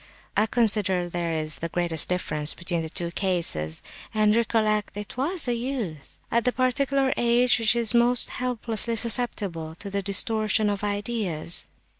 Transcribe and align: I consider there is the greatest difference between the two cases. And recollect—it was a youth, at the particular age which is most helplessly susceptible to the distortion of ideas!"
I 0.35 0.47
consider 0.47 1.07
there 1.07 1.31
is 1.33 1.59
the 1.59 1.69
greatest 1.69 2.09
difference 2.09 2.55
between 2.55 2.81
the 2.81 2.89
two 2.89 3.11
cases. 3.11 3.83
And 4.15 4.35
recollect—it 4.35 5.15
was 5.15 5.47
a 5.47 5.53
youth, 5.53 6.17
at 6.31 6.43
the 6.43 6.51
particular 6.51 7.13
age 7.17 7.59
which 7.59 7.75
is 7.75 7.93
most 7.93 8.31
helplessly 8.31 8.95
susceptible 8.95 9.75
to 9.75 9.91
the 9.91 10.01
distortion 10.01 10.71
of 10.71 10.83
ideas!" 10.83 11.67